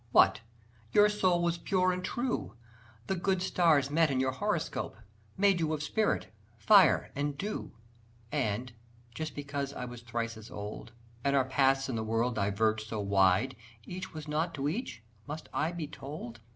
[0.11, 0.41] What,
[0.93, 2.55] your soul was pure and true,
[3.05, 4.97] The good stars met in your horoscope,
[5.37, 7.73] Made you of spirit, fire and dew
[8.31, 8.73] And,
[9.13, 10.91] just because I was thrice as old
[11.23, 15.49] And our paths in the world diverged so wide, Each was nought to each, must
[15.53, 16.39] I be told?